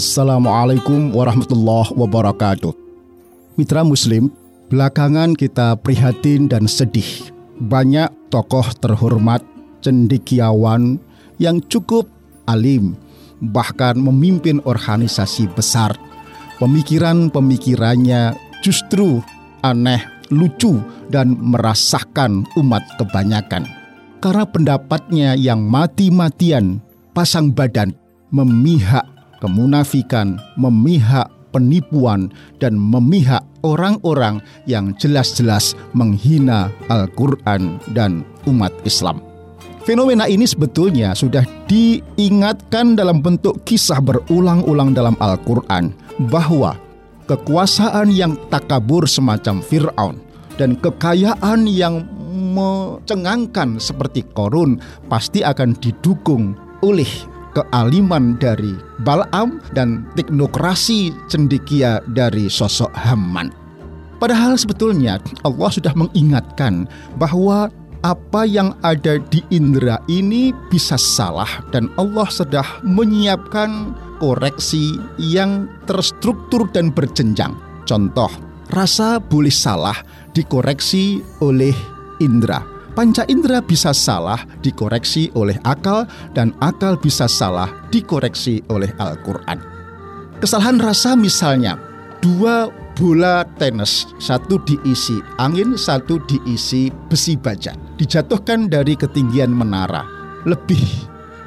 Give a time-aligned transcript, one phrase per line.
[0.00, 2.72] Assalamualaikum warahmatullahi wabarakatuh.
[3.60, 4.32] Mitra Muslim,
[4.72, 7.28] belakangan kita prihatin dan sedih.
[7.60, 9.44] Banyak tokoh terhormat,
[9.84, 10.96] cendekiawan
[11.36, 12.08] yang cukup
[12.48, 12.96] alim,
[13.44, 15.92] bahkan memimpin organisasi besar.
[16.56, 19.20] Pemikiran-pemikirannya justru
[19.60, 20.00] aneh,
[20.32, 20.80] lucu,
[21.12, 23.68] dan merasakan umat kebanyakan.
[24.24, 26.80] Karena pendapatnya yang mati-matian,
[27.12, 27.92] pasang badan,
[28.32, 32.30] memihak kemunafikan, memihak penipuan,
[32.62, 39.20] dan memihak orang-orang yang jelas-jelas menghina Al-Quran dan umat Islam.
[39.82, 45.96] Fenomena ini sebetulnya sudah diingatkan dalam bentuk kisah berulang-ulang dalam Al-Quran
[46.30, 46.76] bahwa
[47.24, 50.20] kekuasaan yang takabur semacam Fir'aun
[50.60, 54.76] dan kekayaan yang mencengangkan seperti korun
[55.08, 56.52] pasti akan didukung
[56.84, 57.08] oleh
[57.56, 63.48] kealiman dari Balaam dan teknokrasi cendikia dari sosok Haman.
[64.20, 65.16] Padahal sebetulnya
[65.48, 66.84] Allah sudah mengingatkan
[67.16, 67.72] bahwa
[68.04, 76.68] apa yang ada di indera ini bisa salah dan Allah sudah menyiapkan koreksi yang terstruktur
[76.72, 77.56] dan berjenjang.
[77.88, 78.28] Contoh,
[78.72, 79.96] rasa boleh salah
[80.36, 81.72] dikoreksi oleh
[82.20, 86.04] indera panca indera bisa salah dikoreksi oleh akal
[86.36, 89.56] dan akal bisa salah dikoreksi oleh Al-Quran.
[90.36, 91.80] Kesalahan rasa misalnya,
[92.20, 92.68] dua
[93.00, 100.04] bola tenis, satu diisi angin, satu diisi besi baja, dijatuhkan dari ketinggian menara.
[100.44, 100.84] Lebih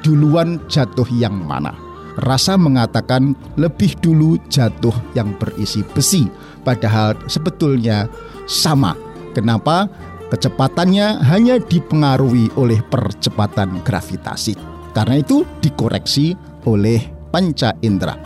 [0.02, 1.70] duluan jatuh yang mana?
[2.18, 6.26] Rasa mengatakan lebih dulu jatuh yang berisi besi,
[6.66, 8.10] padahal sebetulnya
[8.50, 8.98] sama.
[9.34, 9.90] Kenapa?
[10.34, 14.58] Kecepatannya hanya dipengaruhi oleh percepatan gravitasi.
[14.90, 16.34] Karena itu dikoreksi
[16.66, 16.98] oleh
[17.30, 18.18] panca indera.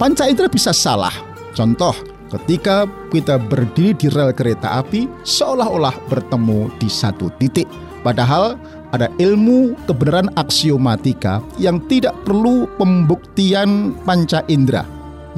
[0.00, 1.12] Panca indera bisa salah.
[1.52, 1.92] Contoh,
[2.32, 7.68] ketika kita berdiri di rel kereta api seolah-olah bertemu di satu titik.
[8.00, 8.56] Padahal
[8.96, 14.88] ada ilmu kebenaran aksiomatika yang tidak perlu pembuktian panca indera,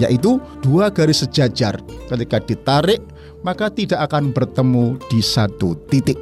[0.00, 1.76] yaitu dua garis sejajar
[2.08, 3.00] ketika ditarik
[3.42, 6.16] maka tidak akan bertemu di satu titik.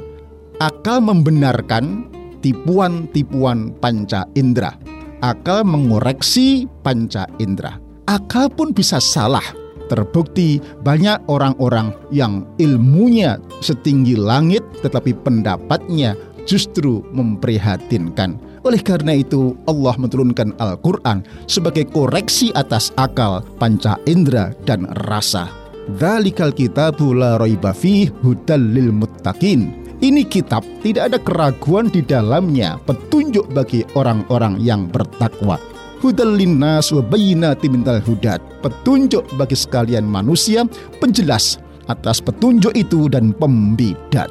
[0.61, 2.09] Akal membenarkan
[2.41, 4.73] tipuan-tipuan panca indera.
[5.21, 7.77] Akal mengoreksi panca indera.
[8.09, 9.45] Akal pun bisa salah.
[9.89, 16.15] Terbukti banyak orang-orang yang ilmunya setinggi langit tetapi pendapatnya
[16.51, 18.35] justru memprihatinkan.
[18.67, 26.53] Oleh karena itu, Allah menurunkan Al-Quran sebagai koreksi atas akal, panca indera, dan rasa Dzalikal
[26.53, 29.73] kitabu la hudal lil muttaqin.
[30.01, 35.57] Ini kitab tidak ada keraguan di dalamnya, petunjuk bagi orang-orang yang bertakwa.
[36.01, 38.41] Hudal linnas wa minal hudat.
[38.65, 40.65] Petunjuk bagi sekalian manusia,
[40.97, 44.29] penjelas atas petunjuk itu dan pembidat.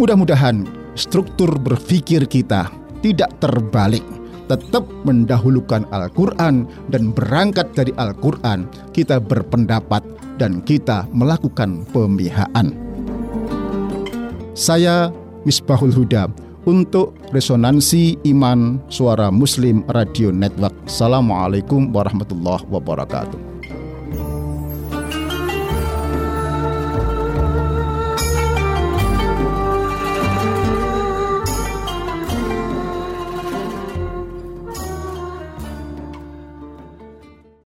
[0.00, 0.64] Mudah-mudahan
[0.94, 2.70] struktur berpikir kita
[3.00, 4.04] tidak terbalik
[4.50, 10.02] tetap mendahulukan Al-Quran dan berangkat dari Al-Quran, kita berpendapat
[10.42, 12.74] dan kita melakukan pemihaan.
[14.58, 15.14] Saya
[15.46, 16.26] Misbahul Huda
[16.66, 20.74] untuk Resonansi Iman Suara Muslim Radio Network.
[20.90, 23.49] Assalamualaikum warahmatullahi wabarakatuh.